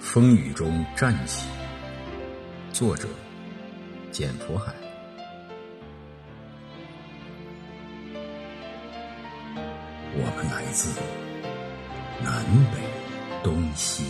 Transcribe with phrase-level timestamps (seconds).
[0.00, 1.46] 风雨中站起。
[2.72, 3.08] 作者：
[4.12, 4.72] 简福海。
[10.14, 10.98] 我们来自
[12.22, 12.78] 南北
[13.42, 14.04] 东西，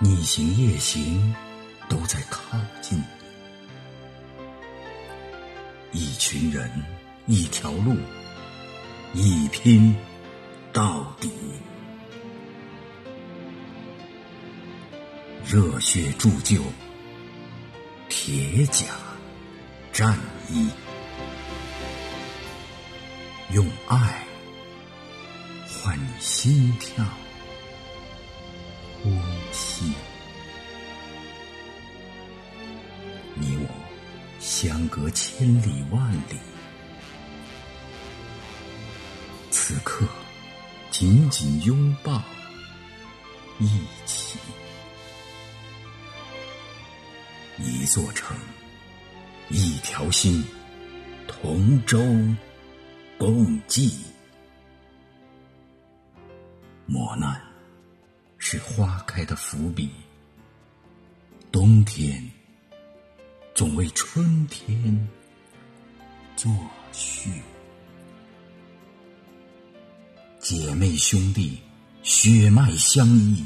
[0.00, 1.34] 逆行夜行
[1.88, 3.02] 都在靠近。
[5.92, 6.70] 一群人，
[7.26, 7.96] 一条路，
[9.12, 9.94] 一拼
[10.72, 11.30] 到底。
[15.48, 16.60] 热血铸就
[18.08, 18.86] 铁甲
[19.92, 20.18] 战
[20.50, 20.68] 衣，
[23.52, 24.26] 用爱
[25.68, 27.04] 换你心跳
[29.00, 29.08] 呼
[29.52, 29.92] 吸。
[33.36, 33.68] 你我
[34.40, 36.40] 相隔千里万里，
[39.52, 40.04] 此刻
[40.90, 42.20] 紧紧拥抱
[43.60, 44.40] 一起。
[47.66, 48.36] 一座城，
[49.50, 50.44] 一条心，
[51.26, 51.98] 同舟
[53.18, 53.92] 共济。
[56.86, 57.42] 磨难
[58.38, 59.90] 是花开的伏笔，
[61.50, 62.24] 冬天
[63.52, 65.08] 总为春天
[66.36, 66.48] 作
[66.92, 67.32] 序。
[70.38, 71.60] 姐妹兄弟，
[72.04, 73.44] 血脉相依，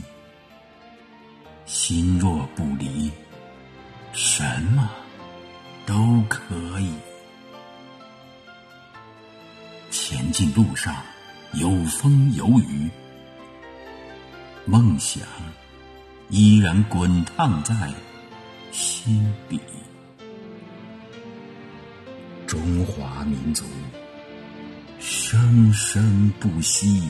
[1.64, 2.69] 心若不
[6.30, 6.94] 可以。
[9.90, 10.96] 前进路上
[11.54, 12.88] 有风有雨，
[14.64, 15.22] 梦想
[16.28, 17.74] 依然滚烫在
[18.70, 19.60] 心底。
[22.46, 23.64] 中华民族
[25.00, 27.02] 生生不息，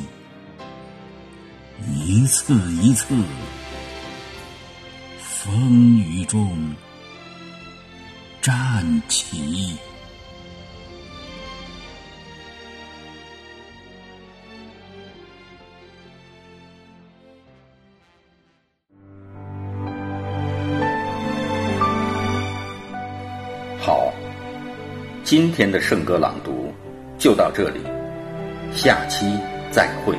[1.95, 3.15] 一次一次
[5.21, 6.75] 风雨中。
[8.43, 9.77] 站起！
[23.79, 24.11] 好，
[25.23, 26.73] 今天的圣歌朗读
[27.19, 27.81] 就到这里，
[28.73, 29.27] 下期
[29.71, 30.17] 再会。